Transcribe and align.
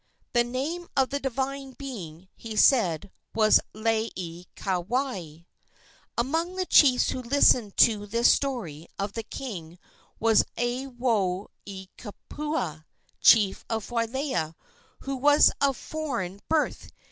The 0.33 0.43
name 0.43 0.87
of 0.97 1.11
the 1.11 1.19
divine 1.19 1.73
being, 1.73 2.27
he 2.35 2.55
said, 2.55 3.11
was 3.35 3.59
Laieikawai. 3.75 5.45
Among 6.17 6.55
the 6.55 6.65
chiefs 6.65 7.09
who 7.11 7.21
listened 7.21 7.77
to 7.77 8.07
this 8.07 8.33
story 8.33 8.87
of 8.97 9.13
the 9.13 9.21
king 9.21 9.77
was 10.19 10.43
Aiwohikupua, 10.57 12.85
chief 13.19 13.63
of 13.69 13.91
Wailua, 13.91 14.55
who 15.01 15.15
was 15.17 15.51
of 15.61 15.77
foreign 15.77 16.39
birth. 16.49 16.89